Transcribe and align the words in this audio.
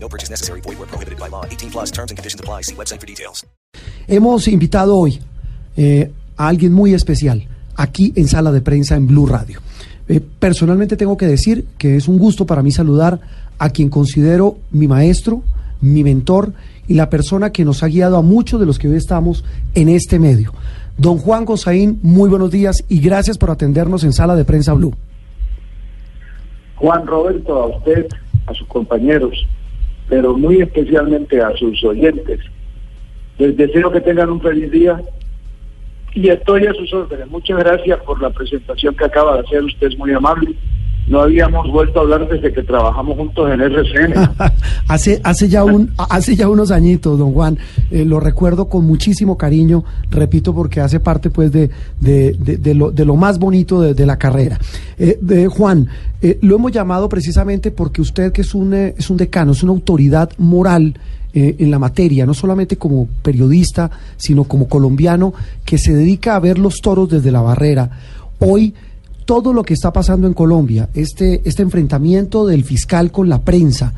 No 0.00 0.08
purchase 0.08 0.30
necessary. 0.30 0.60
Void 0.62 0.78
where 0.78 0.86
prohibited 0.86 1.18
by 1.18 1.28
law. 1.28 1.44
18 1.44 1.70
plus 1.70 1.90
terms 1.90 2.10
and 2.10 2.16
conditions 2.16 2.40
apply. 2.40 2.62
See 2.62 2.74
website 2.74 3.00
for 3.00 3.06
details. 3.06 3.44
Hemos 4.06 4.48
invitado 4.48 4.96
hoy 4.96 5.20
eh, 5.76 6.10
a 6.36 6.48
alguien 6.48 6.72
muy 6.72 6.94
especial 6.94 7.46
aquí 7.76 8.12
en 8.16 8.26
sala 8.28 8.52
de 8.52 8.60
prensa 8.60 8.96
en 8.96 9.06
Blue 9.06 9.26
Radio. 9.26 9.60
Eh, 10.08 10.20
personalmente 10.20 10.96
tengo 10.96 11.16
que 11.16 11.26
decir 11.26 11.66
que 11.76 11.96
es 11.96 12.08
un 12.08 12.18
gusto 12.18 12.46
para 12.46 12.62
mí 12.62 12.70
saludar 12.70 13.20
a 13.58 13.70
quien 13.70 13.90
considero 13.90 14.58
mi 14.70 14.88
maestro, 14.88 15.42
mi 15.80 16.02
mentor 16.02 16.52
y 16.86 16.94
la 16.94 17.10
persona 17.10 17.50
que 17.50 17.64
nos 17.64 17.82
ha 17.82 17.88
guiado 17.88 18.16
a 18.16 18.22
muchos 18.22 18.58
de 18.58 18.66
los 18.66 18.78
que 18.78 18.88
hoy 18.88 18.96
estamos 18.96 19.44
en 19.74 19.88
este 19.88 20.18
medio. 20.18 20.52
Don 20.96 21.18
Juan 21.18 21.44
Gozaín, 21.44 22.00
muy 22.02 22.28
buenos 22.28 22.50
días 22.50 22.84
y 22.88 23.00
gracias 23.00 23.38
por 23.38 23.50
atendernos 23.50 24.02
en 24.02 24.12
sala 24.12 24.34
de 24.34 24.44
prensa 24.44 24.72
Blue. 24.72 24.94
Juan 26.76 27.06
Roberto, 27.06 27.60
a 27.60 27.66
usted, 27.66 28.06
a 28.46 28.54
sus 28.54 28.66
compañeros, 28.68 29.46
pero 30.08 30.36
muy 30.36 30.60
especialmente 30.60 31.40
a 31.40 31.54
sus 31.56 31.82
oyentes. 31.84 32.40
Les 33.38 33.56
deseo 33.56 33.90
que 33.90 34.00
tengan 34.00 34.30
un 34.30 34.40
feliz 34.40 34.70
día 34.70 35.00
y 36.14 36.28
estoy 36.28 36.66
a 36.66 36.74
sus 36.74 36.92
órdenes. 36.92 37.28
Muchas 37.28 37.58
gracias 37.58 38.00
por 38.00 38.20
la 38.20 38.30
presentación 38.30 38.94
que 38.96 39.04
acaba 39.04 39.34
de 39.34 39.40
hacer. 39.40 39.62
Usted 39.62 39.88
es 39.88 39.98
muy 39.98 40.12
amable. 40.12 40.54
No 41.08 41.22
habíamos 41.22 41.70
vuelto 41.70 41.98
a 41.98 42.02
hablar 42.02 42.28
desde 42.28 42.52
que 42.52 42.62
trabajamos 42.62 43.16
juntos 43.16 43.50
en 43.50 43.60
RCN. 43.60 44.14
hace, 44.88 45.20
hace, 45.24 45.48
ya 45.48 45.64
un, 45.64 45.92
hace 45.96 46.36
ya 46.36 46.48
unos 46.48 46.70
añitos, 46.70 47.18
don 47.18 47.32
Juan. 47.32 47.58
Eh, 47.90 48.04
lo 48.04 48.20
recuerdo 48.20 48.68
con 48.68 48.86
muchísimo 48.86 49.38
cariño, 49.38 49.84
repito, 50.10 50.54
porque 50.54 50.80
hace 50.80 51.00
parte 51.00 51.30
pues 51.30 51.50
de, 51.50 51.70
de, 52.00 52.36
de, 52.38 52.58
de 52.58 53.04
lo, 53.04 53.16
más 53.16 53.38
bonito 53.38 53.80
de, 53.80 54.06
la 54.06 54.18
carrera. 54.18 54.58
Eh, 54.98 55.18
de 55.20 55.46
Juan, 55.48 55.88
eh, 56.20 56.38
lo 56.42 56.56
hemos 56.56 56.72
llamado 56.72 57.08
precisamente 57.08 57.70
porque 57.70 58.02
usted 58.02 58.30
que 58.32 58.42
es 58.42 58.54
un, 58.54 58.74
es 58.74 59.08
un 59.08 59.16
decano, 59.16 59.52
es 59.52 59.62
una 59.62 59.72
autoridad 59.72 60.30
moral 60.38 60.94
en 61.34 61.70
la 61.70 61.78
materia, 61.78 62.26
no 62.26 62.34
solamente 62.34 62.78
como 62.78 63.06
periodista, 63.22 63.90
sino 64.16 64.44
como 64.44 64.66
colombiano 64.66 65.34
que 65.64 65.78
se 65.78 65.94
dedica 65.94 66.34
a 66.34 66.40
ver 66.40 66.58
los 66.58 66.80
toros 66.80 67.08
desde 67.10 67.30
la 67.30 67.42
barrera. 67.42 67.90
Hoy 68.40 68.74
todo 69.28 69.52
lo 69.52 69.62
que 69.62 69.74
está 69.74 69.92
pasando 69.92 70.26
en 70.26 70.32
Colombia, 70.32 70.88
este, 70.94 71.42
este 71.44 71.60
enfrentamiento 71.60 72.46
del 72.46 72.64
fiscal 72.64 73.12
con 73.12 73.28
la 73.28 73.42
prensa. 73.42 73.92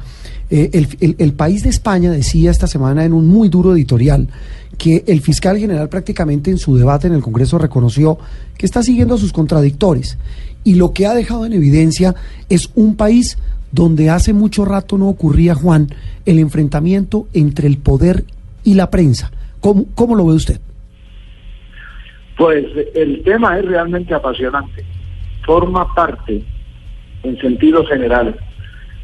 Eh, 0.50 0.70
el, 0.72 1.14
el, 1.20 1.32
país 1.34 1.62
de 1.62 1.68
España 1.68 2.10
decía 2.10 2.50
esta 2.50 2.66
semana 2.66 3.04
en 3.04 3.12
un 3.12 3.28
muy 3.28 3.48
duro 3.48 3.72
editorial 3.72 4.26
que 4.76 5.04
el 5.06 5.20
fiscal 5.20 5.56
general 5.56 5.88
prácticamente 5.88 6.50
en 6.50 6.58
su 6.58 6.74
debate 6.74 7.06
en 7.06 7.12
el 7.12 7.22
Congreso 7.22 7.58
reconoció 7.58 8.18
que 8.58 8.66
está 8.66 8.82
siguiendo 8.82 9.14
a 9.14 9.18
sus 9.18 9.32
contradictores. 9.32 10.18
Y 10.64 10.74
lo 10.74 10.92
que 10.92 11.06
ha 11.06 11.14
dejado 11.14 11.46
en 11.46 11.52
evidencia 11.52 12.16
es 12.48 12.72
un 12.74 12.96
país 12.96 13.38
donde 13.70 14.10
hace 14.10 14.32
mucho 14.32 14.64
rato 14.64 14.98
no 14.98 15.08
ocurría, 15.08 15.54
Juan, 15.54 15.90
el 16.26 16.40
enfrentamiento 16.40 17.28
entre 17.34 17.68
el 17.68 17.78
poder 17.78 18.24
y 18.64 18.74
la 18.74 18.90
prensa. 18.90 19.30
¿Cómo, 19.60 19.86
cómo 19.94 20.16
lo 20.16 20.26
ve 20.26 20.34
usted? 20.34 20.60
Pues 22.36 22.66
el 22.96 23.22
tema 23.22 23.60
es 23.60 23.64
realmente 23.64 24.12
apasionante 24.12 24.84
forma 25.44 25.92
parte, 25.94 26.42
en 27.22 27.38
sentido 27.40 27.84
general, 27.86 28.38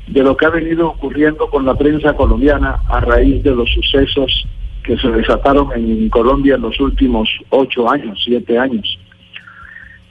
de 0.07 0.23
lo 0.23 0.37
que 0.37 0.47
ha 0.47 0.51
venido 0.51 0.89
ocurriendo 0.89 1.49
con 1.51 1.65
la 1.65 1.75
prensa 1.75 2.15
colombiana 2.15 2.81
a 2.89 3.01
raíz 3.01 3.43
de 3.43 3.55
los 3.55 3.69
sucesos 3.71 4.47
que 4.85 4.97
se 4.97 5.09
desataron 5.09 5.73
en 5.75 6.09
Colombia 6.09 6.55
en 6.55 6.63
los 6.63 6.79
últimos 6.79 7.29
ocho 7.51 7.91
años, 7.91 8.21
siete 8.25 8.57
años. 8.57 8.99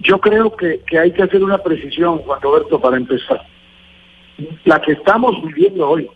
Yo 0.01 0.19
creo 0.19 0.55
que, 0.55 0.81
hay 0.99 1.11
que 1.11 1.23
hacer 1.23 1.43
una 1.43 1.57
precisión, 1.57 2.19
Juan 2.19 2.41
Roberto, 2.41 2.79
para 2.79 2.97
empezar. 2.97 3.41
La 4.65 4.81
que 4.81 4.91
estamos 4.91 5.41
viviendo 5.43 5.89
hoy 5.89 6.09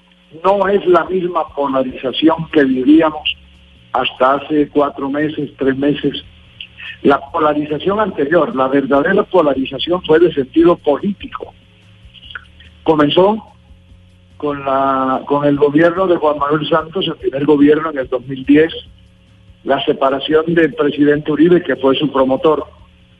no 0.44 0.68
es 0.68 0.86
la 0.86 1.06
misma 1.06 1.48
polarización 1.56 2.50
que 2.52 2.66
vivíamos 2.66 3.36
hasta 3.94 4.36
hace 4.36 4.68
cuatro 4.68 5.10
meses, 5.10 5.52
tres 5.58 5.78
meses, 5.78 6.24
la 7.02 7.20
polarización 7.32 8.00
anterior, 8.00 8.56
la 8.56 8.68
verdadera 8.68 9.24
polarización 9.24 10.02
fue 10.04 10.20
de 10.20 10.34
sentido 10.34 10.76
político. 10.78 11.54
Comenzó 12.84 13.44
con, 14.38 14.64
la, 14.66 15.22
con 15.26 15.46
el 15.46 15.58
gobierno 15.58 16.08
de 16.08 16.18
Juan 16.18 16.40
Manuel 16.40 16.68
Santos, 16.68 17.08
el 17.08 17.16
primer 17.16 17.46
gobierno 17.46 17.92
en 17.92 18.00
el 18.00 18.08
2010, 18.08 18.74
la 19.64 19.84
separación 19.86 20.54
del 20.54 20.74
presidente 20.74 21.32
Uribe, 21.32 21.64
que 21.64 21.76
fue 21.76 21.96
su 21.96 22.12
promotor, 22.12 22.66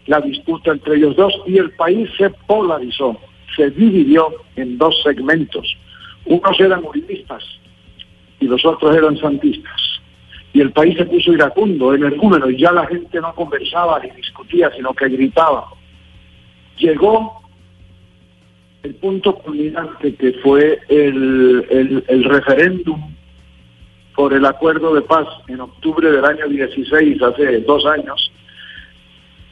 la 0.08 0.22
disputa 0.22 0.72
entre 0.72 0.96
ellos 0.96 1.16
dos, 1.16 1.34
y 1.46 1.58
el 1.58 1.72
país 1.72 2.10
se 2.18 2.30
polarizó, 2.30 3.18
se 3.56 3.70
dividió 3.70 4.30
en 4.56 4.78
dos 4.78 5.02
segmentos. 5.04 5.78
Unos 6.26 6.60
eran 6.60 6.84
uribistas 6.84 7.44
y 8.40 8.46
los 8.46 8.66
otros 8.66 8.96
eran 8.96 9.18
santistas 9.18 9.89
y 10.60 10.62
el 10.62 10.74
país 10.74 10.98
se 10.98 11.06
puso 11.06 11.32
iracundo, 11.32 11.94
energúmeno, 11.94 12.50
y 12.50 12.58
ya 12.58 12.74
la 12.74 12.86
gente 12.86 13.22
no 13.22 13.34
conversaba 13.34 13.98
ni 14.00 14.10
discutía, 14.10 14.70
sino 14.76 14.94
que 14.94 15.08
gritaba. 15.08 15.70
Llegó 16.78 17.42
el 18.84 18.94
punto 18.96 19.36
culminante 19.36 20.16
que 20.16 20.34
fue 20.44 20.80
el, 20.90 22.04
el, 22.06 22.24
referéndum 22.26 23.16
por 24.14 24.34
el 24.34 24.46
acuerdo 24.46 24.94
de 24.96 25.02
paz 25.04 25.28
en 25.48 25.62
octubre 25.62 26.12
del 26.12 26.26
año 26.26 26.50
16, 26.50 27.24
hace 27.24 27.62
dos 27.62 27.86
años, 27.86 28.30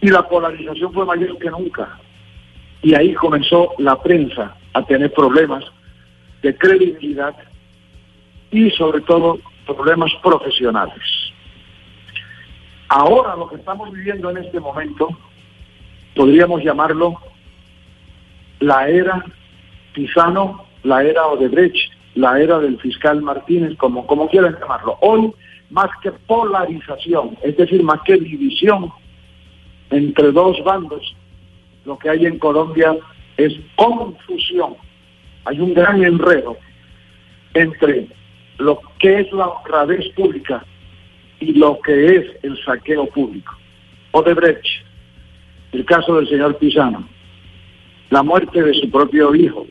y 0.02 0.10
la 0.10 0.28
polarización 0.28 0.92
fue 0.92 1.06
mayor 1.06 1.38
que 1.38 1.50
nunca. 1.50 2.00
Y 2.82 2.96
ahí 2.96 3.14
comenzó 3.14 3.76
la 3.78 3.96
prensa 4.04 4.58
a 4.74 4.86
tener 4.86 5.14
problemas 5.14 5.64
de 6.42 6.54
credibilidad 6.58 7.34
y 8.52 8.70
sobre 8.72 9.00
todo 9.04 9.40
problemas 9.68 10.12
profesionales. 10.24 11.02
Ahora 12.90 13.36
lo 13.36 13.50
que 13.50 13.56
estamos 13.56 13.92
viviendo 13.92 14.30
en 14.30 14.38
este 14.38 14.60
momento, 14.60 15.10
podríamos 16.16 16.64
llamarlo 16.64 17.20
la 18.60 18.88
era 18.88 19.24
Pisano, 19.94 20.66
la 20.84 21.04
era 21.04 21.28
Odebrecht, 21.28 21.92
la 22.16 22.40
era 22.40 22.60
del 22.60 22.80
fiscal 22.80 23.22
Martínez, 23.22 23.78
como, 23.78 24.08
como 24.08 24.30
quieran 24.30 24.58
llamarlo. 24.60 24.98
Hoy, 25.02 25.32
más 25.70 25.90
que 26.02 26.12
polarización, 26.12 27.38
es 27.44 27.58
decir, 27.58 27.84
más 27.84 28.02
que 28.02 28.18
división 28.18 28.92
entre 29.90 30.32
dos 30.32 30.64
bandos, 30.64 31.16
lo 31.86 31.98
que 31.98 32.10
hay 32.10 32.26
en 32.26 32.40
Colombia 32.40 32.98
es 33.38 33.54
confusión. 33.76 34.76
Hay 35.46 35.60
un 35.60 35.74
gran 35.74 36.04
enredo 36.04 36.58
entre 37.54 38.08
lo 38.58 38.80
que 39.00 39.22
es 39.22 39.32
la 39.32 39.48
honradez 39.48 40.10
pública 40.16 40.64
y 41.40 41.54
lo 41.54 41.80
que 41.80 42.16
es 42.16 42.26
el 42.44 42.58
saqueo 42.64 43.06
público. 43.08 43.56
Odebrecht, 44.12 44.66
el 45.72 45.86
caso 45.86 46.16
del 46.16 46.28
señor 46.28 46.58
Pisano, 46.58 47.08
la 48.10 48.24
muerte 48.24 48.64
de 48.64 48.74
su 48.74 48.90
propio 48.90 49.36
hijo, 49.36 49.68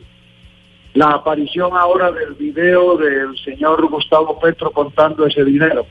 la 0.93 1.11
aparición 1.11 1.71
ahora 1.75 2.11
del 2.11 2.33
video 2.33 2.97
del 2.97 3.37
señor 3.43 3.85
Gustavo 3.89 4.39
Petro 4.39 4.71
contando 4.71 5.25
ese 5.25 5.43
dinero, 5.43 5.85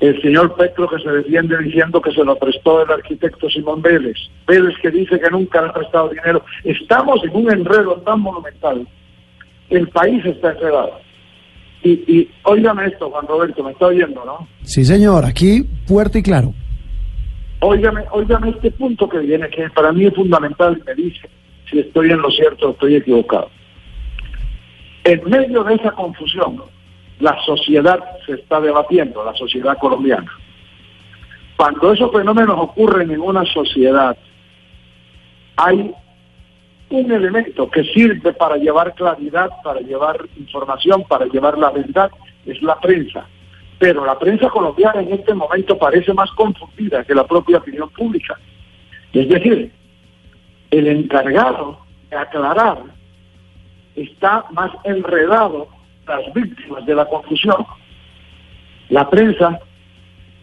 el 0.00 0.20
señor 0.22 0.54
Petro 0.54 0.88
que 0.88 1.02
se 1.02 1.10
defiende 1.10 1.58
diciendo 1.58 2.00
que 2.00 2.12
se 2.12 2.24
lo 2.24 2.36
prestó 2.36 2.82
el 2.82 2.90
arquitecto 2.90 3.50
Simón 3.50 3.82
Vélez, 3.82 4.16
Vélez 4.46 4.76
que 4.80 4.90
dice 4.90 5.18
que 5.18 5.30
nunca 5.30 5.60
le 5.60 5.68
ha 5.68 5.72
prestado 5.72 6.10
dinero. 6.10 6.44
Estamos 6.62 7.22
en 7.24 7.34
un 7.34 7.50
enredo 7.50 7.96
tan 8.02 8.20
monumental. 8.20 8.86
El 9.70 9.88
país 9.88 10.24
está 10.24 10.52
enredado. 10.52 11.00
Y, 11.82 11.90
y 11.90 12.30
óigame 12.42 12.86
esto, 12.86 13.10
Juan 13.10 13.26
Roberto, 13.26 13.62
me 13.62 13.72
está 13.72 13.86
oyendo, 13.86 14.24
¿no? 14.24 14.48
Sí, 14.62 14.84
señor, 14.84 15.24
aquí 15.24 15.64
fuerte 15.86 16.18
y 16.18 16.22
claro. 16.22 16.52
Óigame, 17.60 18.04
óigame 18.10 18.50
este 18.50 18.70
punto 18.72 19.08
que 19.08 19.18
viene, 19.18 19.48
que 19.48 19.68
para 19.70 19.92
mí 19.92 20.06
es 20.06 20.14
fundamental 20.14 20.78
y 20.80 20.84
me 20.84 20.94
dice 20.94 21.28
si 21.70 21.78
estoy 21.80 22.10
en 22.10 22.20
lo 22.20 22.30
cierto 22.30 22.68
o 22.68 22.70
estoy 22.72 22.96
equivocado. 22.96 23.50
En 25.04 25.22
medio 25.24 25.64
de 25.64 25.74
esa 25.74 25.92
confusión, 25.92 26.62
la 27.20 27.36
sociedad 27.44 27.98
se 28.26 28.34
está 28.34 28.60
debatiendo, 28.60 29.24
la 29.24 29.34
sociedad 29.34 29.76
colombiana. 29.78 30.30
Cuando 31.56 31.92
esos 31.92 32.12
fenómenos 32.12 32.56
ocurren 32.58 33.10
en 33.10 33.20
una 33.20 33.44
sociedad, 33.44 34.16
hay 35.56 35.92
un 36.90 37.12
elemento 37.12 37.70
que 37.70 37.84
sirve 37.84 38.32
para 38.32 38.56
llevar 38.56 38.94
claridad, 38.94 39.50
para 39.62 39.80
llevar 39.80 40.18
información, 40.38 41.04
para 41.08 41.26
llevar 41.26 41.58
la 41.58 41.70
verdad, 41.70 42.10
es 42.46 42.60
la 42.62 42.78
prensa. 42.80 43.26
pero 43.78 44.04
la 44.04 44.18
prensa 44.18 44.48
colombiana 44.48 45.00
en 45.02 45.12
este 45.12 45.32
momento 45.34 45.78
parece 45.78 46.12
más 46.12 46.28
confundida 46.32 47.04
que 47.04 47.14
la 47.14 47.24
propia 47.24 47.58
opinión 47.58 47.88
pública. 47.90 48.36
Es 49.12 49.28
decir, 49.28 49.70
el 50.72 50.86
encargado 50.88 51.78
de 52.10 52.16
aclarar 52.16 52.78
está 53.94 54.44
más 54.50 54.72
enredado 54.82 55.68
las 56.08 56.32
víctimas 56.34 56.84
de 56.86 56.94
la 56.96 57.04
confusión. 57.04 57.64
La 58.88 59.08
prensa, 59.08 59.60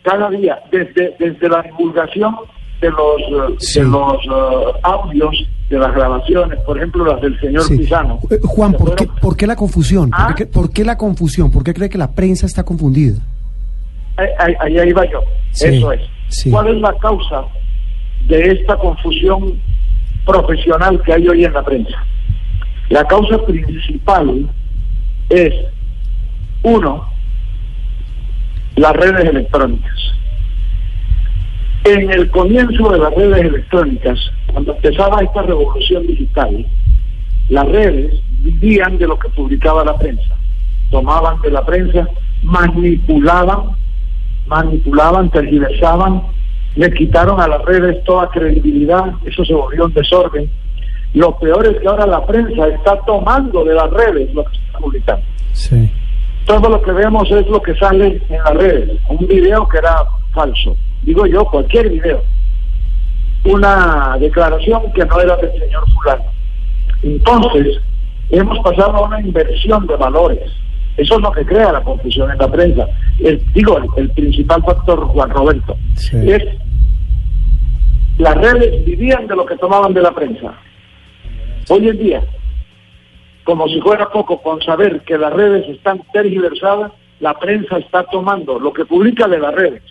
cada 0.03 0.29
día, 0.29 0.61
desde, 0.71 1.15
desde 1.19 1.49
la 1.49 1.61
divulgación 1.63 2.37
de 2.79 2.89
los, 2.89 3.21
eh, 3.21 3.55
Sí. 3.59 3.81
de 3.81 3.87
los 3.87 4.25
eh, 4.25 4.79
audios, 4.83 5.43
de 5.69 5.79
las 5.79 5.93
grabaciones, 5.95 6.59
por 6.59 6.77
ejemplo, 6.77 7.05
las 7.05 7.21
del 7.21 7.39
señor 7.39 7.63
Sí. 7.63 7.77
Pisano. 7.77 8.19
Eh, 8.29 8.39
Juan, 8.43 8.73
¿por 8.73 8.93
qué, 8.95 9.05
fueron- 9.05 9.19
¿por 9.21 9.35
qué 9.37 9.47
la 9.47 9.55
confusión? 9.55 10.09
¿Por, 10.11 10.19
Ah. 10.21 10.33
qué, 10.37 10.45
por 10.45 10.69
qué 10.71 10.83
la 10.85 10.97
confusión? 10.97 11.51
¿Por 11.51 11.63
qué 11.63 11.73
cree 11.73 11.89
que 11.89 11.97
la 11.97 12.11
prensa 12.11 12.45
está 12.45 12.63
confundida? 12.63 13.17
Ahí, 14.17 14.27
ahí- 14.39 14.55
ahí- 14.59 14.77
ahí 14.79 14.91
va 14.93 15.05
yo. 15.09 15.23
Sí, 15.51 15.67
Eso 15.77 15.91
es. 15.91 16.01
sí. 16.29 16.51
¿Cuál 16.51 16.67
es 16.67 16.81
la 16.81 16.93
causa 16.99 17.45
de 18.27 18.51
esta 18.51 18.77
confusión 18.77 19.59
profesional 20.25 21.01
que 21.03 21.13
hay 21.13 21.27
hoy 21.27 21.45
en 21.45 21.53
la 21.53 21.63
prensa? 21.63 21.97
La 22.89 23.03
causa 23.05 23.43
principal 23.45 24.47
es, 25.29 25.53
uno, 26.63 27.07
las 28.75 28.93
redes 28.95 29.25
electrónicas. 29.29 30.04
En 31.85 32.09
el 32.09 32.31
comienzo 32.31 32.89
de 32.89 32.97
las 32.97 33.13
redes 33.13 33.45
electrónicas, 33.45 34.19
cuando 34.51 34.73
empezaba 34.73 35.21
esta 35.21 35.43
revolución 35.43 36.07
digital, 36.07 36.65
las 37.49 37.67
redes 37.67 38.19
vivían 38.39 38.97
de 38.97 39.05
lo 39.05 39.19
que 39.19 39.29
publicaba 39.29 39.85
la 39.85 39.95
prensa. 39.95 40.35
Tomaban 40.89 41.39
de 41.41 41.51
la 41.51 41.63
prensa, 41.63 42.07
manipulaban, 42.41 43.75
manipulaban, 44.47 45.29
tergiversaban, 45.29 46.23
le 46.75 46.91
quitaron 46.91 47.39
a 47.39 47.47
las 47.47 47.61
redes 47.65 48.03
toda 48.03 48.29
credibilidad, 48.29 49.13
eso 49.23 49.45
se 49.45 49.53
volvió 49.53 49.85
un 49.85 49.93
desorden. 49.93 50.49
Lo 51.13 51.37
peor 51.37 51.67
es 51.67 51.77
que 51.79 51.87
ahora 51.87 52.07
la 52.07 52.25
prensa 52.25 52.67
está 52.67 52.99
tomando 53.05 53.63
de 53.63 53.75
las 53.75 53.91
redes 53.91 54.33
lo 54.33 54.43
que 54.43 54.57
está 54.57 54.79
publicando. 54.79 55.23
Sí. 55.51 55.91
Todo 56.45 56.67
lo 56.67 56.81
que 56.81 56.91
vemos 56.93 57.29
es 57.29 57.47
lo 57.47 57.61
que 57.61 57.75
sale 57.75 58.19
en 58.27 58.37
las 58.37 58.53
redes. 58.55 58.89
Un 59.07 59.27
video 59.27 59.67
que 59.67 59.77
era 59.77 60.03
falso. 60.33 60.75
Digo 61.05 61.25
yo, 61.27 61.45
cualquier 61.45 61.89
video. 61.89 62.23
Una 63.45 64.17
declaración 64.19 64.91
que 64.93 65.05
no 65.05 65.19
era 65.21 65.35
del 65.37 65.51
señor 65.59 65.83
fulano. 65.91 66.23
Entonces, 67.03 67.77
hemos 68.31 68.57
pasado 68.59 68.95
a 68.95 69.01
una 69.07 69.21
inversión 69.21 69.85
de 69.85 69.95
valores. 69.95 70.51
Eso 70.97 71.15
es 71.15 71.21
lo 71.21 71.31
que 71.31 71.45
crea 71.45 71.71
la 71.71 71.81
confusión 71.81 72.31
en 72.31 72.37
la 72.39 72.51
prensa. 72.51 72.87
El- 73.19 73.41
digo, 73.53 73.77
el, 73.77 73.85
el 73.97 74.09
principal 74.11 74.63
factor, 74.63 74.99
Juan 75.07 75.29
Roberto, 75.29 75.77
Sí. 75.95 76.17
es 76.31 76.43
las 78.17 78.35
redes 78.35 78.83
vivían 78.85 79.27
de 79.27 79.35
lo 79.35 79.45
que 79.45 79.57
tomaban 79.57 79.93
de 79.93 80.01
la 80.01 80.11
prensa. 80.13 80.53
Hoy 81.69 81.89
en 81.89 81.97
día, 81.97 82.23
como 83.43 83.67
si 83.67 83.79
fuera 83.81 84.09
poco 84.09 84.41
con 84.41 84.61
saber 84.61 85.01
que 85.01 85.17
las 85.17 85.33
redes 85.33 85.67
están 85.67 86.01
tergiversadas, 86.13 86.93
la 87.19 87.33
prensa 87.37 87.77
está 87.77 88.03
tomando 88.05 88.57
lo 88.57 88.71
que 88.71 88.85
publica 88.85 89.27
de 89.27 89.37
las 89.39 89.53
redes. 89.53 89.83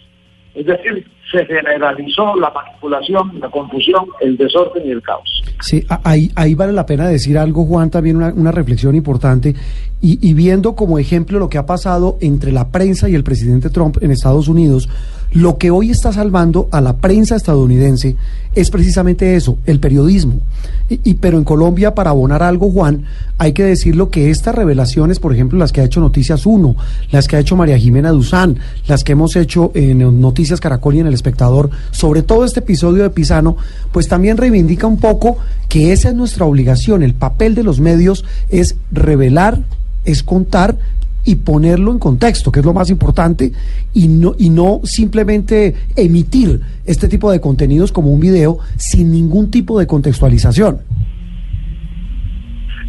Es 0.55 0.67
decir, 0.67 1.05
se 1.33 1.45
generalizó 1.47 2.37
la 2.37 2.51
manipulación, 2.51 3.41
la 3.41 3.51
confusión, 3.51 4.05
el 4.21 4.37
desorden 4.37 4.87
y 4.87 4.91
el 4.91 5.03
caos. 5.03 5.43
Sí, 5.61 5.85
ahí, 6.05 6.31
ahí 6.37 6.55
vale 6.55 6.73
la 6.73 6.87
pena 6.87 7.09
decir 7.09 7.37
algo, 7.39 7.65
Juan, 7.65 7.91
también 7.91 8.17
una, 8.17 8.33
una 8.33 8.53
reflexión 8.53 8.95
importante. 8.95 9.55
Y, 10.01 10.29
y 10.29 10.35
viendo 10.35 10.77
como 10.77 10.99
ejemplo 10.99 11.39
lo 11.39 11.49
que 11.49 11.59
ha 11.59 11.67
pasado 11.67 12.19
entre 12.21 12.53
la 12.53 12.71
prensa 12.71 13.09
y 13.09 13.15
el 13.15 13.25
presidente 13.25 13.71
Trump 13.71 13.97
en 14.01 14.13
Estados 14.13 14.49
Unidos, 14.49 14.89
lo 15.35 15.59
que 15.59 15.73
hoy 15.73 15.91
está 15.91 16.13
salvando 16.13 16.69
a 16.71 16.81
la 16.81 16.97
prensa 16.97 17.35
estadounidense 17.35 18.17
es 18.55 18.71
precisamente 18.71 19.35
eso, 19.35 19.59
el 19.67 19.81
periodismo. 19.81 20.41
Y, 20.89 21.15
pero 21.15 21.39
en 21.39 21.45
Colombia, 21.45 21.93
para 21.93 22.11
abonar 22.11 22.45
algo, 22.45 22.71
Juan, 22.71 23.05
hay 23.37 23.53
que 23.53 23.65
decirlo 23.65 24.11
que 24.11 24.31
estas 24.31 24.55
revelaciones, 24.55 25.19
por 25.19 25.35
ejemplo, 25.35 25.59
las 25.59 25.73
que 25.73 25.81
ha 25.81 25.85
hecho 25.85 25.99
Noticias 25.99 26.47
1, 26.47 26.77
las 27.11 27.27
que 27.27 27.35
ha 27.35 27.41
hecho 27.41 27.57
María 27.57 27.77
Jimena 27.77 28.11
Duzán, 28.11 28.59
las 28.87 29.03
que 29.03 29.13
hemos 29.13 29.35
hecho 29.35 29.73
en 29.75 30.21
Noticias 30.21 30.61
Caracol 30.61 30.95
y 30.95 31.01
en 31.01 31.09
El 31.09 31.15
Espectador, 31.15 31.71
sobre 31.91 32.23
todo 32.23 32.45
este 32.45 32.61
episodio 32.61 33.03
de 33.03 33.11
Pisano, 33.11 33.57
pues 33.91 34.07
también 34.07 34.37
reivindica 34.37 34.87
un 34.87 34.99
poco 34.99 35.39
que 35.69 35.93
esa 35.93 36.11
es 36.11 36.15
nuestra 36.15 36.45
obligación. 36.45 37.03
El 37.03 37.15
papel 37.15 37.57
de 37.57 37.65
los 37.65 37.81
medios 37.81 38.25
es 38.51 38.77
revelar, 38.93 39.63
es 40.05 40.23
contar 40.23 40.77
y 41.25 41.37
ponerlo 41.37 41.91
en 41.93 41.99
contexto, 41.99 42.53
que 42.53 42.61
es 42.61 42.67
lo 42.67 42.75
más 42.75 42.91
importante, 42.91 43.53
y 43.95 44.09
no, 44.09 44.35
y 44.39 44.51
no 44.51 44.81
simplemente 44.85 45.75
emitir 45.97 46.61
este 46.85 47.09
tipo 47.09 47.31
de 47.31 47.41
contenidos 47.41 47.93
como 47.93 48.11
un 48.11 48.21
video 48.21 48.59
sin 48.77 49.11
ningún 49.11 49.51
tipo 49.51 49.79
de 49.79 49.87
contextualización. 49.87 50.81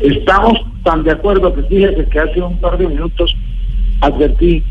Estamos 0.02 0.60
tan 0.84 1.04
de 1.04 1.12
acuerdo 1.12 1.54
que 1.56 1.64
fíjese 1.64 2.06
que 2.10 2.20
hace 2.20 2.42
un 2.42 2.60
par 2.60 2.78
de 2.78 2.88
minutos 2.88 3.34
advertí 4.02 4.64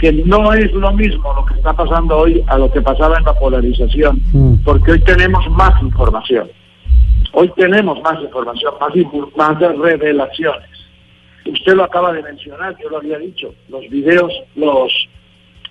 que 0.00 0.12
no 0.12 0.52
es 0.52 0.72
lo 0.72 0.92
mismo 0.92 1.32
lo 1.36 1.44
que 1.46 1.54
está 1.54 1.72
pasando 1.74 2.16
hoy 2.18 2.42
a 2.48 2.58
lo 2.58 2.70
que 2.72 2.80
pasaba 2.82 3.16
en 3.18 3.24
la 3.24 3.38
polarización, 3.38 4.20
Mm. 4.32 4.54
porque 4.64 4.92
hoy 4.92 5.00
tenemos 5.00 5.48
más 5.50 5.80
información. 5.80 6.48
Hoy 7.34 7.50
tenemos 7.56 8.02
más 8.02 8.20
información, 8.20 8.74
más, 8.80 8.92
más 9.36 9.58
revelaciones. 9.78 10.68
Usted 11.44 11.74
lo 11.74 11.84
acaba 11.84 12.12
de 12.12 12.22
mencionar, 12.22 12.76
yo 12.80 12.88
lo 12.88 12.98
había 12.98 13.18
dicho, 13.18 13.54
los 13.68 13.88
videos, 13.88 14.32
los, 14.54 14.92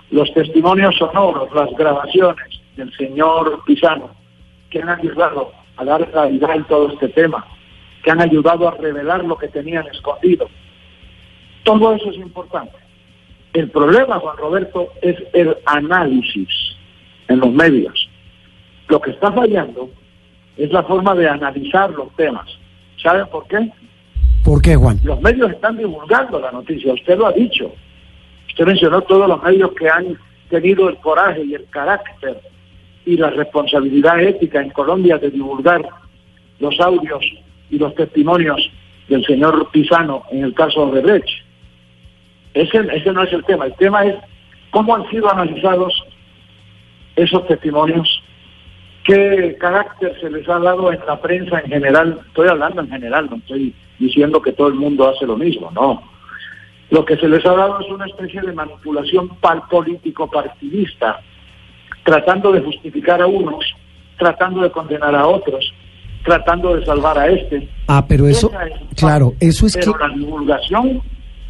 los 0.09 0.33
testimonios 0.33 0.95
sonoros, 0.97 1.49
las 1.53 1.69
grabaciones 1.71 2.61
del 2.75 2.91
señor 2.97 3.63
Pisano, 3.65 4.11
que 4.69 4.81
han 4.81 4.89
ayudado 4.89 5.51
a 5.77 5.85
dar 5.85 6.09
claridad 6.11 6.55
en 6.55 6.63
todo 6.65 6.89
este 6.89 7.09
tema, 7.09 7.45
que 8.03 8.11
han 8.11 8.21
ayudado 8.21 8.67
a 8.67 8.71
revelar 8.71 9.23
lo 9.23 9.37
que 9.37 9.47
tenían 9.47 9.85
escondido. 9.87 10.49
Todo 11.63 11.93
eso 11.93 12.09
es 12.09 12.17
importante. 12.17 12.75
El 13.53 13.69
problema, 13.69 14.19
Juan 14.19 14.37
Roberto, 14.37 14.89
es 15.01 15.15
el 15.33 15.57
análisis 15.65 16.49
en 17.27 17.39
los 17.39 17.51
medios. 17.51 18.09
Lo 18.87 18.99
que 18.99 19.11
está 19.11 19.31
fallando 19.31 19.89
es 20.57 20.71
la 20.71 20.83
forma 20.83 21.15
de 21.15 21.27
analizar 21.27 21.91
los 21.91 22.13
temas. 22.15 22.47
¿Saben 23.01 23.27
por 23.27 23.47
qué? 23.47 23.71
¿Por 24.43 24.61
qué, 24.61 24.75
Juan? 24.75 24.99
Los 25.03 25.21
medios 25.21 25.51
están 25.51 25.77
divulgando 25.77 26.39
la 26.39 26.51
noticia, 26.51 26.93
usted 26.93 27.17
lo 27.17 27.27
ha 27.27 27.31
dicho. 27.31 27.71
Usted 28.47 28.65
mencionó 28.65 29.01
todos 29.01 29.27
los 29.27 29.41
medios 29.43 29.71
que 29.73 29.89
han 29.89 30.17
tenido 30.49 30.89
el 30.89 30.97
coraje 30.97 31.43
y 31.43 31.53
el 31.53 31.65
carácter 31.69 32.41
y 33.05 33.17
la 33.17 33.29
responsabilidad 33.29 34.19
ética 34.19 34.61
en 34.61 34.69
Colombia 34.71 35.17
de 35.17 35.31
divulgar 35.31 35.81
los 36.59 36.79
audios 36.79 37.25
y 37.69 37.79
los 37.79 37.95
testimonios 37.95 38.69
del 39.07 39.25
señor 39.25 39.69
Pisano 39.71 40.23
en 40.31 40.43
el 40.43 40.53
caso 40.53 40.91
de 40.91 41.01
Brecht. 41.01 41.29
Ese, 42.53 42.79
ese 42.93 43.13
no 43.13 43.23
es 43.23 43.33
el 43.33 43.43
tema, 43.45 43.65
el 43.65 43.75
tema 43.75 44.05
es 44.05 44.15
cómo 44.71 44.95
han 44.95 45.09
sido 45.09 45.31
analizados 45.31 45.93
esos 47.15 47.47
testimonios, 47.47 48.20
qué 49.03 49.57
carácter 49.59 50.17
se 50.19 50.29
les 50.29 50.47
ha 50.47 50.59
dado 50.59 50.91
en 50.91 50.99
la 51.05 51.19
prensa 51.21 51.59
en 51.59 51.69
general, 51.69 52.19
estoy 52.27 52.47
hablando 52.47 52.81
en 52.81 52.89
general, 52.89 53.27
no 53.29 53.37
estoy 53.37 53.73
diciendo 53.99 54.41
que 54.41 54.51
todo 54.53 54.67
el 54.67 54.75
mundo 54.75 55.09
hace 55.09 55.25
lo 55.25 55.37
mismo, 55.37 55.71
no. 55.71 56.01
Lo 56.89 57.05
que 57.05 57.15
se 57.17 57.27
les 57.27 57.45
ha 57.45 57.53
dado 57.53 57.79
es 57.79 57.89
una 57.89 58.05
especie 58.05 58.41
de 58.41 58.51
manipulación 58.51 59.29
político 59.69 60.29
partidista, 60.29 61.21
tratando 62.03 62.51
de 62.51 62.61
justificar 62.61 63.21
a 63.21 63.27
unos, 63.27 63.63
tratando 64.17 64.61
de 64.61 64.71
condenar 64.71 65.15
a 65.15 65.25
otros, 65.25 65.73
tratando 66.23 66.75
de 66.75 66.85
salvar 66.85 67.17
a 67.17 67.27
este. 67.27 67.67
Ah, 67.87 68.05
pero 68.07 68.27
eso, 68.27 68.51
es 68.51 68.99
claro, 68.99 69.33
eso 69.39 69.65
es 69.65 69.75
que... 69.75 69.79
Pero 69.79 69.97
la 69.97 70.13
divulgación 70.13 71.01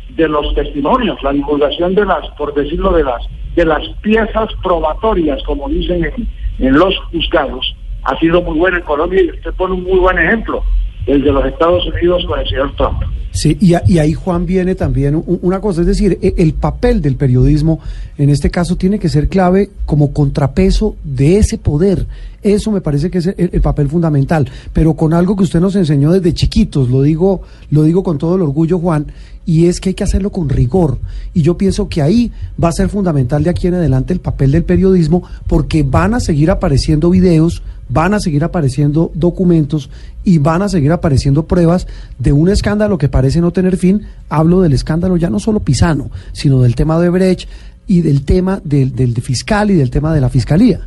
de 0.09 0.27
los 0.27 0.53
testimonios, 0.53 1.21
la 1.23 1.31
divulgación 1.31 1.95
de 1.95 2.05
las, 2.05 2.27
por 2.37 2.53
decirlo 2.53 2.91
de 2.91 3.03
las, 3.03 3.21
de 3.55 3.65
las 3.65 3.81
piezas 4.01 4.49
probatorias, 4.61 5.41
como 5.43 5.69
dicen 5.69 6.05
en, 6.05 6.27
en 6.59 6.73
los 6.73 6.97
juzgados, 7.11 7.75
ha 8.03 8.17
sido 8.17 8.41
muy 8.41 8.57
buena 8.57 8.77
en 8.77 8.83
Colombia 8.83 9.21
y 9.21 9.29
usted 9.29 9.53
pone 9.53 9.73
un 9.73 9.83
muy 9.83 9.99
buen 9.99 10.17
ejemplo, 10.17 10.63
el 11.07 11.23
de 11.23 11.31
los 11.31 11.45
Estados 11.45 11.83
Unidos 11.87 12.23
con 12.27 12.39
el 12.39 12.47
señor 12.47 12.75
Trump. 12.75 13.01
Sí, 13.33 13.57
y, 13.61 13.73
a- 13.75 13.83
y 13.87 13.97
ahí 13.99 14.13
Juan 14.13 14.45
viene 14.45 14.75
también 14.75 15.21
una 15.25 15.61
cosa, 15.61 15.81
es 15.81 15.87
decir, 15.87 16.19
e- 16.21 16.33
el 16.37 16.53
papel 16.53 17.01
del 17.01 17.15
periodismo 17.15 17.79
en 18.17 18.29
este 18.29 18.49
caso 18.49 18.75
tiene 18.75 18.99
que 18.99 19.07
ser 19.09 19.29
clave 19.29 19.69
como 19.85 20.11
contrapeso 20.11 20.95
de 21.03 21.37
ese 21.37 21.57
poder. 21.57 22.05
Eso 22.43 22.71
me 22.71 22.81
parece 22.81 23.09
que 23.09 23.19
es 23.19 23.27
el, 23.27 23.49
el 23.53 23.61
papel 23.61 23.87
fundamental, 23.87 24.49
pero 24.73 24.95
con 24.95 25.13
algo 25.13 25.35
que 25.37 25.43
usted 25.43 25.61
nos 25.61 25.75
enseñó 25.77 26.11
desde 26.11 26.33
chiquitos, 26.33 26.89
lo 26.89 27.01
digo, 27.03 27.41
lo 27.69 27.83
digo 27.83 28.03
con 28.03 28.17
todo 28.17 28.35
el 28.35 28.41
orgullo, 28.41 28.79
Juan, 28.79 29.07
y 29.45 29.67
es 29.67 29.79
que 29.79 29.89
hay 29.89 29.95
que 29.95 30.03
hacerlo 30.03 30.29
con 30.31 30.49
rigor. 30.49 30.97
Y 31.33 31.41
yo 31.41 31.57
pienso 31.57 31.87
que 31.87 32.01
ahí 32.01 32.31
va 32.61 32.67
a 32.69 32.73
ser 32.73 32.89
fundamental 32.89 33.43
de 33.43 33.49
aquí 33.49 33.67
en 33.67 33.75
adelante 33.75 34.11
el 34.13 34.19
papel 34.19 34.51
del 34.51 34.63
periodismo, 34.65 35.23
porque 35.47 35.83
van 35.83 36.13
a 36.15 36.19
seguir 36.19 36.51
apareciendo 36.51 37.09
videos, 37.09 37.63
van 37.91 38.13
a 38.13 38.19
seguir 38.19 38.43
apareciendo 38.43 39.11
documentos 39.13 39.89
y 40.23 40.37
van 40.37 40.61
a 40.61 40.69
seguir 40.69 40.91
apareciendo 40.91 41.45
pruebas 41.45 41.87
de 42.17 42.31
un 42.31 42.49
escándalo 42.49 42.97
que 42.97 43.09
parece 43.09 43.41
no 43.41 43.51
tener 43.51 43.77
fin. 43.77 44.01
Hablo 44.29 44.61
del 44.61 44.73
escándalo 44.73 45.17
ya 45.17 45.29
no 45.29 45.39
solo 45.39 45.59
Pisano, 45.59 46.09
sino 46.31 46.61
del 46.61 46.75
tema 46.75 46.99
de 46.99 47.09
Brecht. 47.09 47.47
y 47.87 48.01
del 48.01 48.23
tema 48.23 48.61
del, 48.63 48.95
del 48.95 49.13
fiscal 49.21 49.69
y 49.69 49.75
del 49.75 49.89
tema 49.89 50.13
de 50.13 50.21
la 50.21 50.29
fiscalía. 50.29 50.79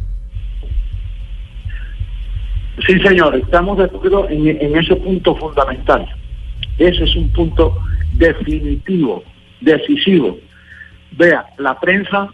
Sí, 2.87 2.99
señor, 3.00 3.37
estamos 3.37 3.78
de 3.78 3.84
acuerdo 3.84 4.28
en, 4.28 4.49
en 4.49 4.76
ese 4.76 4.96
punto 4.96 5.37
fundamental. 5.37 6.06
Ese 6.78 7.04
es 7.04 7.14
un 7.14 7.28
punto 7.30 7.76
definitivo, 8.14 9.23
decisivo. 9.61 10.38
Vea, 11.12 11.44
la 11.58 11.78
prensa, 11.78 12.28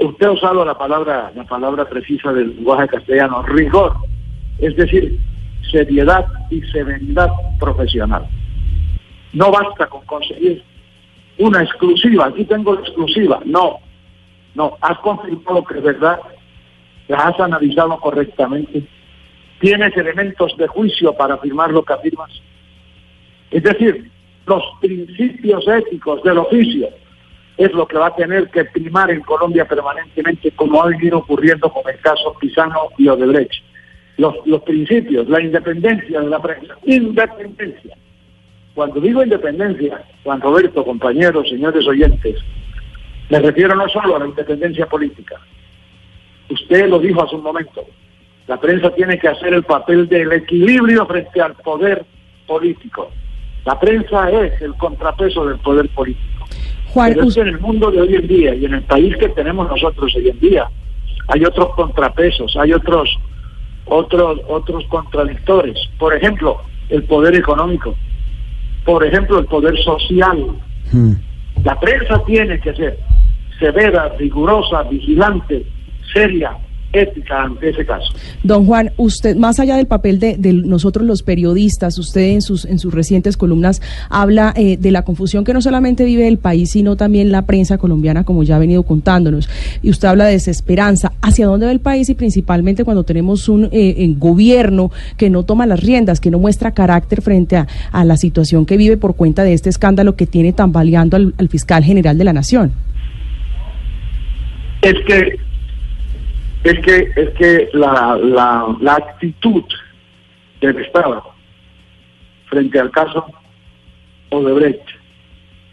usted 0.00 0.26
ha 0.26 0.32
usado 0.32 0.64
la 0.64 0.76
palabra, 0.76 1.30
la 1.34 1.44
palabra 1.44 1.88
precisa 1.88 2.32
del 2.32 2.56
lenguaje 2.56 2.88
castellano, 2.88 3.42
rigor, 3.42 3.94
es 4.58 4.74
decir, 4.76 5.18
seriedad 5.70 6.26
y 6.50 6.62
serenidad 6.62 7.30
profesional. 7.58 8.26
No 9.32 9.52
basta 9.52 9.86
con 9.86 10.04
conseguir 10.06 10.62
una 11.38 11.62
exclusiva, 11.62 12.26
aquí 12.26 12.44
tengo 12.44 12.74
exclusiva, 12.74 13.40
no, 13.44 13.78
no, 14.54 14.76
has 14.80 14.98
confirmado 14.98 15.64
que 15.64 15.78
es 15.78 15.84
verdad, 15.84 16.20
la 17.08 17.16
has 17.18 17.38
analizado 17.38 17.98
correctamente, 18.00 18.82
tienes 19.60 19.96
elementos 19.96 20.56
de 20.56 20.66
juicio 20.66 21.14
para 21.14 21.34
afirmar 21.34 21.70
lo 21.70 21.84
que 21.84 21.92
afirmas. 21.92 22.30
Es 23.50 23.62
decir, 23.62 24.10
los 24.46 24.62
principios 24.80 25.66
éticos 25.68 26.22
del 26.22 26.38
oficio 26.38 26.88
es 27.60 27.72
lo 27.74 27.86
que 27.86 27.98
va 27.98 28.06
a 28.06 28.16
tener 28.16 28.48
que 28.48 28.64
primar 28.64 29.10
en 29.10 29.20
Colombia 29.20 29.66
permanentemente, 29.66 30.50
como 30.52 30.82
ha 30.82 30.86
venido 30.86 31.18
ocurriendo 31.18 31.70
con 31.70 31.82
el 31.92 32.00
caso 32.00 32.34
Pisano 32.40 32.88
y 32.96 33.06
Odebrecht. 33.06 33.62
Los, 34.16 34.34
los 34.46 34.62
principios, 34.62 35.28
la 35.28 35.42
independencia 35.42 36.20
de 36.20 36.28
la 36.28 36.40
prensa, 36.40 36.74
independencia. 36.84 37.96
Cuando 38.74 38.98
digo 39.00 39.22
independencia, 39.22 40.02
Juan 40.24 40.40
Roberto, 40.40 40.84
compañeros, 40.84 41.50
señores 41.50 41.86
oyentes, 41.86 42.36
me 43.28 43.40
refiero 43.40 43.74
no 43.74 43.86
solo 43.90 44.16
a 44.16 44.20
la 44.20 44.26
independencia 44.26 44.86
política. 44.86 45.36
Usted 46.48 46.88
lo 46.88 46.98
dijo 46.98 47.22
hace 47.22 47.36
un 47.36 47.42
momento, 47.42 47.84
la 48.46 48.58
prensa 48.58 48.90
tiene 48.94 49.18
que 49.18 49.28
hacer 49.28 49.52
el 49.52 49.64
papel 49.64 50.08
del 50.08 50.32
equilibrio 50.32 51.06
frente 51.06 51.42
al 51.42 51.54
poder 51.56 52.06
político. 52.46 53.10
La 53.66 53.78
prensa 53.78 54.30
es 54.30 54.62
el 54.62 54.74
contrapeso 54.76 55.44
del 55.44 55.58
poder 55.58 55.88
político. 55.90 56.39
Juan, 56.92 57.14
Pero 57.14 57.28
es 57.28 57.36
en 57.36 57.48
el 57.48 57.60
mundo 57.60 57.90
de 57.90 58.00
hoy 58.00 58.14
en 58.16 58.26
día 58.26 58.54
y 58.54 58.64
en 58.64 58.74
el 58.74 58.82
país 58.82 59.16
que 59.16 59.28
tenemos 59.30 59.68
nosotros 59.68 60.14
hoy 60.16 60.28
en 60.28 60.40
día 60.40 60.68
hay 61.28 61.44
otros 61.44 61.74
contrapesos, 61.74 62.56
hay 62.56 62.72
otros 62.72 63.08
otros 63.86 64.40
otros 64.48 64.84
contradictores. 64.88 65.78
Por 65.98 66.14
ejemplo, 66.14 66.60
el 66.88 67.04
poder 67.04 67.34
económico. 67.34 67.94
Por 68.84 69.04
ejemplo, 69.04 69.38
el 69.38 69.46
poder 69.46 69.76
social. 69.78 70.46
Hmm. 70.92 71.12
La 71.62 71.78
prensa 71.78 72.22
tiene 72.24 72.58
que 72.60 72.74
ser 72.74 72.98
severa, 73.58 74.08
rigurosa, 74.18 74.82
vigilante, 74.84 75.64
seria, 76.12 76.56
ética 76.92 77.42
ante 77.42 77.70
ese 77.70 77.84
caso. 77.84 78.12
Don 78.42 78.66
Juan, 78.66 78.90
usted, 78.96 79.36
más 79.36 79.60
allá 79.60 79.76
del 79.76 79.86
papel 79.86 80.18
de, 80.18 80.36
de 80.36 80.52
nosotros 80.52 81.06
los 81.06 81.22
periodistas, 81.22 81.98
usted 81.98 82.22
en 82.22 82.42
sus, 82.42 82.64
en 82.64 82.78
sus 82.78 82.92
recientes 82.92 83.36
columnas 83.36 83.80
habla 84.08 84.52
eh, 84.56 84.76
de 84.76 84.90
la 84.90 85.02
confusión 85.02 85.44
que 85.44 85.54
no 85.54 85.62
solamente 85.62 86.04
vive 86.04 86.26
el 86.26 86.38
país, 86.38 86.70
sino 86.70 86.96
también 86.96 87.30
la 87.30 87.42
prensa 87.42 87.78
colombiana, 87.78 88.24
como 88.24 88.42
ya 88.42 88.56
ha 88.56 88.58
venido 88.58 88.82
contándonos. 88.82 89.48
Y 89.82 89.90
usted 89.90 90.08
habla 90.08 90.26
de 90.26 90.32
desesperanza. 90.32 91.12
¿Hacia 91.22 91.46
dónde 91.46 91.66
va 91.66 91.72
el 91.72 91.80
país? 91.80 92.08
Y 92.08 92.14
principalmente 92.14 92.84
cuando 92.84 93.04
tenemos 93.04 93.48
un 93.48 93.68
eh, 93.72 94.14
gobierno 94.18 94.90
que 95.16 95.30
no 95.30 95.44
toma 95.44 95.66
las 95.66 95.80
riendas, 95.80 96.20
que 96.20 96.30
no 96.30 96.38
muestra 96.38 96.72
carácter 96.72 97.22
frente 97.22 97.56
a, 97.56 97.66
a, 97.92 98.04
la 98.04 98.16
situación 98.16 98.66
que 98.66 98.76
vive 98.76 98.96
por 98.96 99.14
cuenta 99.14 99.44
de 99.44 99.52
este 99.52 99.68
escándalo 99.68 100.16
que 100.16 100.26
tiene 100.26 100.52
tambaleando 100.52 101.16
al, 101.16 101.34
al 101.38 101.48
fiscal 101.48 101.84
general 101.84 102.18
de 102.18 102.24
la 102.24 102.32
Nación. 102.32 102.72
Es 104.82 104.94
que 105.06 105.49
es 106.64 106.78
que 106.80 107.10
es 107.16 107.30
que 107.30 107.68
la, 107.72 108.16
la, 108.16 108.76
la 108.80 108.94
actitud 108.94 109.64
del 110.60 110.76
Estado 110.78 111.32
frente 112.46 112.78
al 112.78 112.90
caso 112.90 113.24
Odebrecht, 114.30 114.86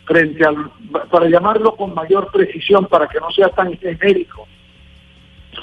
frente 0.05 0.45
al, 0.45 0.71
para 1.11 1.27
llamarlo 1.27 1.75
con 1.75 1.93
mayor 1.93 2.31
precisión, 2.31 2.85
para 2.85 3.07
que 3.07 3.19
no 3.19 3.29
sea 3.31 3.49
tan 3.49 3.77
genérico, 3.77 4.47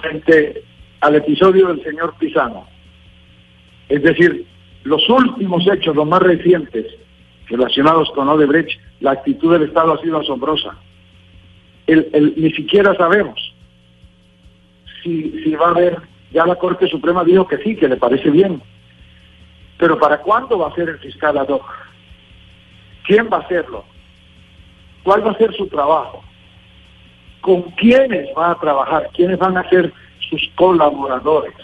frente 0.00 0.62
al 1.00 1.14
episodio 1.16 1.68
del 1.68 1.82
señor 1.82 2.14
Pisano. 2.18 2.66
Es 3.88 4.02
decir, 4.02 4.46
los 4.84 5.08
últimos 5.08 5.66
hechos, 5.66 5.96
los 5.96 6.06
más 6.06 6.22
recientes, 6.22 6.86
relacionados 7.46 8.10
con 8.10 8.28
Odebrecht, 8.28 8.78
la 9.00 9.12
actitud 9.12 9.52
del 9.52 9.68
Estado 9.68 9.94
ha 9.94 10.00
sido 10.02 10.18
asombrosa. 10.18 10.76
El, 11.86 12.08
el, 12.12 12.34
ni 12.36 12.50
siquiera 12.52 12.94
sabemos 12.96 13.53
si, 15.04 15.54
va 15.54 15.66
a 15.66 15.70
haber, 15.70 16.00
ya 16.32 16.46
la 16.46 16.56
Corte 16.56 16.88
Suprema 16.88 17.22
dijo 17.22 17.46
que 17.46 17.58
sí, 17.58 17.76
que 17.76 17.88
le 17.88 17.96
parece 17.96 18.30
bien. 18.30 18.60
Pero 19.78 19.98
¿para 19.98 20.18
cuándo 20.18 20.58
va 20.58 20.68
a 20.68 20.74
ser 20.74 20.88
el 20.88 20.98
fiscal 20.98 21.36
ad? 21.36 21.48
¿Quién 23.04 23.28
va 23.32 23.38
a 23.38 23.40
hacerlo? 23.40 23.84
¿Cuál 25.02 25.26
va 25.26 25.32
a 25.32 25.38
ser 25.38 25.54
su 25.54 25.66
trabajo? 25.68 26.24
¿Con 27.42 27.62
quiénes 27.72 28.28
va 28.36 28.52
a 28.52 28.58
trabajar? 28.58 29.10
¿Quiénes 29.12 29.38
van 29.38 29.58
a 29.58 29.68
ser 29.68 29.92
sus 30.30 30.50
colaboradores? 30.56 31.54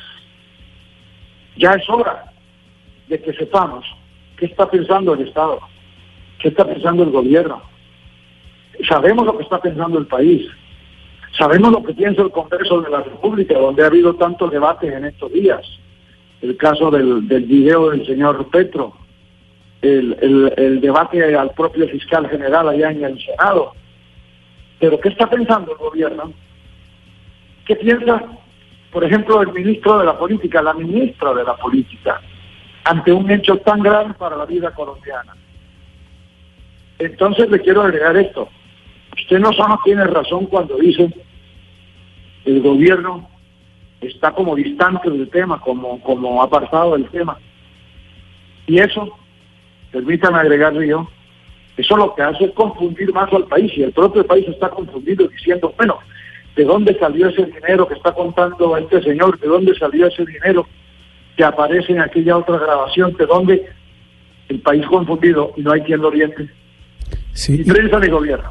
Ya 1.57 1.73
es 1.73 1.89
hora 1.89 2.31
de 3.09 3.21
que 3.21 3.33
sepamos 3.33 3.87
qué 4.37 4.47
está 4.47 4.71
pensando 4.71 5.15
el 5.15 5.27
Estado, 5.27 5.61
qué 6.39 6.49
está 6.49 6.67
pensando 6.67 7.03
el 7.03 7.11
gobierno. 7.11 7.63
Sabemos 8.87 9.25
lo 9.25 9.37
que 9.37 9.45
está 9.45 9.61
pensando 9.61 9.99
el 9.99 10.07
país, 10.07 10.47
Sabemos 11.37 11.73
lo 11.73 11.83
que 11.85 11.95
piensa 11.95 12.23
el 12.23 12.31
Congreso 12.31 12.81
de 12.83 12.91
la 12.91 13.03
República, 13.03 13.59
donde 13.59 13.83
ha 13.83 13.87
habido 13.87 14.15
tantos 14.15 14.51
debates 14.51 14.93
en 14.93 15.05
estos 15.05 15.33
días. 15.33 15.61
El 16.43 16.57
caso 16.57 16.91
del, 16.91 17.29
del 17.29 17.45
video 17.45 17.91
del 17.91 18.05
señor 18.07 18.49
Petro, 18.51 18.95
el, 19.83 20.17
el, 20.21 20.53
el, 20.57 20.81
debate 20.81 21.35
al 21.35 21.51
propio 21.51 21.89
fiscal 21.89 22.29
general 22.29 22.69
allá 22.69 22.91
en 22.91 23.05
el 23.05 23.25
Senado. 23.25 23.73
Pero 24.79 24.99
¿qué 25.01 25.11
está 25.11 25.29
pensando 25.29 25.73
el 25.73 25.79
gobierno? 25.79 26.33
¿Qué 27.65 27.77
piensa, 27.77 28.23
por 28.91 29.05
ejemplo, 29.05 29.43
el 29.43 29.53
ministro 29.53 29.99
de 29.99 30.07
la 30.07 30.19
Política, 30.19 30.63
la 30.63 30.75
ministra 30.75 31.33
de 31.35 31.45
la 31.45 31.57
Política, 31.57 32.21
ante 32.85 33.13
un 33.13 33.31
hecho 33.31 33.57
tan 33.59 33.83
grave 33.83 34.15
para 34.15 34.37
la 34.37 34.47
vida 34.47 34.73
colombiana? 34.73 35.37
Entonces 36.99 37.49
le 37.49 37.61
quiero 37.61 37.83
agregar 37.83 38.17
esto. 38.17 38.49
Usted 39.23 39.39
no 39.39 39.53
solo 39.53 39.79
tiene 39.85 40.05
razón 40.05 40.47
cuando 40.47 40.77
dice 40.77 41.13
el 42.45 42.61
gobierno 42.63 43.29
está 44.01 44.33
como 44.33 44.57
distante 44.57 45.11
del 45.11 45.29
tema, 45.29 45.61
como, 45.61 46.01
como 46.03 46.43
apartado 46.43 46.93
del 46.93 47.07
tema. 47.11 47.39
Y 48.67 48.79
eso, 48.79 49.17
permítame 49.93 50.39
agregarle 50.39 50.89
yo, 50.89 51.09
eso 51.77 51.97
lo 51.97 52.15
que 52.15 52.23
hace 52.23 52.45
es 52.45 52.53
confundir 52.53 53.13
más 53.13 53.33
al 53.33 53.45
país 53.45 53.73
y 53.77 53.83
el 53.83 53.93
propio 53.93 54.27
país 54.27 54.47
está 54.49 54.71
confundido 54.71 55.29
diciendo, 55.29 55.73
bueno, 55.77 55.99
¿de 56.57 56.65
dónde 56.65 56.99
salió 56.99 57.29
ese 57.29 57.47
dinero 57.47 57.87
que 57.87 57.95
está 57.95 58.13
contando 58.13 58.77
este 58.77 59.03
señor? 59.03 59.39
¿De 59.39 59.49
dónde 59.49 59.75
salió 59.75 60.07
ese 60.07 60.25
dinero 60.25 60.67
que 61.37 61.45
aparece 61.45 61.93
en 61.93 62.01
aquella 62.01 62.39
otra 62.39 62.59
grabación? 62.59 63.15
¿De 63.17 63.27
dónde 63.27 63.69
el 64.49 64.61
país 64.61 64.87
confundido 64.87 65.53
y 65.57 65.63
no 65.63 65.73
hay 65.73 65.83
quien 65.83 66.01
lo 66.01 66.09
oriente? 66.09 66.49
Sí. 67.33 67.59
Ni 67.59 67.65
prensa 67.65 67.99
ni 67.99 68.09
gobierno. 68.09 68.51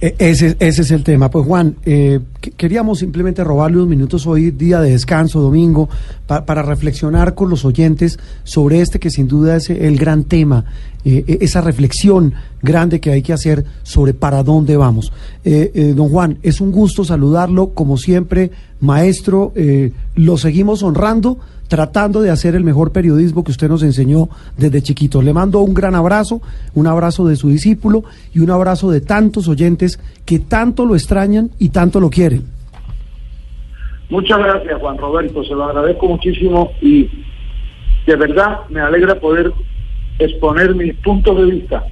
Ese, 0.00 0.56
ese 0.60 0.82
es 0.82 0.90
el 0.90 1.02
tema. 1.02 1.30
Pues 1.30 1.44
Juan, 1.44 1.76
eh, 1.84 2.20
queríamos 2.56 2.98
simplemente 2.98 3.44
robarle 3.44 3.76
unos 3.76 3.88
minutos 3.88 4.26
hoy, 4.26 4.50
día 4.50 4.80
de 4.80 4.90
descanso, 4.90 5.40
domingo, 5.40 5.88
pa, 6.26 6.44
para 6.44 6.62
reflexionar 6.62 7.34
con 7.34 7.50
los 7.50 7.64
oyentes 7.64 8.18
sobre 8.44 8.80
este 8.80 8.98
que 8.98 9.10
sin 9.10 9.28
duda 9.28 9.56
es 9.56 9.70
el 9.70 9.98
gran 9.98 10.24
tema, 10.24 10.64
eh, 11.04 11.38
esa 11.40 11.60
reflexión 11.60 12.34
grande 12.62 13.00
que 13.00 13.10
hay 13.10 13.22
que 13.22 13.32
hacer 13.32 13.64
sobre 13.82 14.14
para 14.14 14.42
dónde 14.42 14.76
vamos. 14.76 15.12
Eh, 15.44 15.70
eh 15.74 15.92
don 15.94 16.08
Juan, 16.08 16.38
es 16.42 16.60
un 16.60 16.72
gusto 16.72 17.04
saludarlo, 17.04 17.70
como 17.70 17.96
siempre, 17.96 18.50
maestro, 18.80 19.52
eh, 19.54 19.92
lo 20.14 20.36
seguimos 20.36 20.82
honrando 20.82 21.38
tratando 21.68 22.22
de 22.22 22.30
hacer 22.30 22.54
el 22.54 22.64
mejor 22.64 22.92
periodismo 22.92 23.44
que 23.44 23.52
usted 23.52 23.68
nos 23.68 23.82
enseñó 23.82 24.28
desde 24.56 24.82
chiquitos. 24.82 25.22
Le 25.22 25.32
mando 25.32 25.60
un 25.60 25.74
gran 25.74 25.94
abrazo, 25.94 26.40
un 26.74 26.86
abrazo 26.86 27.26
de 27.26 27.36
su 27.36 27.50
discípulo 27.50 28.04
y 28.34 28.40
un 28.40 28.50
abrazo 28.50 28.90
de 28.90 29.02
tantos 29.02 29.46
oyentes 29.48 30.00
que 30.24 30.38
tanto 30.38 30.86
lo 30.86 30.96
extrañan 30.96 31.50
y 31.58 31.68
tanto 31.68 32.00
lo 32.00 32.10
quieren. 32.10 32.37
Muchas 34.10 34.38
gracias, 34.38 34.80
Juan 34.80 34.98
Roberto, 34.98 35.44
se 35.44 35.54
lo 35.54 35.64
agradezco 35.64 36.06
muchísimo 36.06 36.72
y 36.80 37.08
de 38.06 38.16
verdad 38.16 38.60
me 38.70 38.80
alegra 38.80 39.14
poder 39.16 39.52
exponer 40.18 40.74
mis 40.74 40.94
puntos 40.94 41.36
de 41.36 41.44
vista 41.44 41.84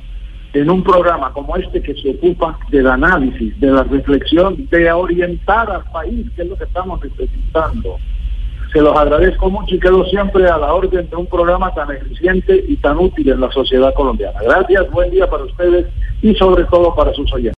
en 0.55 0.71
un 0.71 0.83
programa 0.83 1.33
como 1.33 1.57
este 1.57 1.83
que 1.83 1.95
se 1.95 2.11
ocupa 2.11 2.59
del 2.71 2.87
análisis, 2.87 3.59
de 3.61 3.71
la 3.71 3.83
reflexión, 3.85 4.67
de 4.71 4.91
orientar 4.91 5.71
al 5.71 5.85
país, 5.93 6.27
que 6.35 6.43
es 6.43 6.49
lo 6.49 6.57
que 6.57 6.65
estamos 6.65 7.01
necesitando 7.03 7.99
se 8.77 8.83
los 8.83 8.95
agradezco 8.95 9.49
mucho 9.49 9.75
y 9.75 9.79
quedo 9.79 10.05
siempre 10.05 10.47
a 10.47 10.59
la 10.59 10.75
orden 10.75 11.09
de 11.09 11.17
un 11.17 11.27
programa 11.27 11.73
tan 11.73 11.91
eficiente 11.93 12.63
y 12.69 12.77
tan 12.77 12.99
útil 12.99 13.31
en 13.31 13.41
la 13.41 13.51
sociedad 13.51 13.95
colombiana. 13.95 14.39
Gracias, 14.43 14.91
buen 14.91 15.11
día 15.11 15.27
para 15.31 15.45
ustedes 15.45 15.87
y 16.21 16.35
sobre 16.35 16.65
todo 16.65 16.95
para 16.95 17.13
sus 17.15 17.33
oyentes. 17.33 17.55